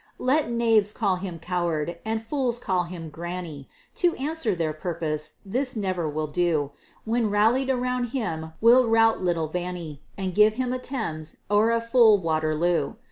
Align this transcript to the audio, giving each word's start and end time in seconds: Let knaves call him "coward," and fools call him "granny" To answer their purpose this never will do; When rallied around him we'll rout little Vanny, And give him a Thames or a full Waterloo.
Let 0.17 0.49
knaves 0.49 0.91
call 0.91 1.17
him 1.17 1.37
"coward," 1.37 1.99
and 2.03 2.19
fools 2.23 2.57
call 2.57 2.85
him 2.85 3.09
"granny" 3.11 3.69
To 3.97 4.15
answer 4.15 4.55
their 4.55 4.73
purpose 4.73 5.33
this 5.45 5.75
never 5.75 6.09
will 6.09 6.25
do; 6.25 6.71
When 7.05 7.29
rallied 7.29 7.69
around 7.69 8.05
him 8.05 8.53
we'll 8.61 8.87
rout 8.89 9.21
little 9.21 9.47
Vanny, 9.47 10.01
And 10.17 10.33
give 10.33 10.53
him 10.55 10.73
a 10.73 10.79
Thames 10.79 11.37
or 11.51 11.69
a 11.69 11.79
full 11.79 12.17
Waterloo. 12.17 12.95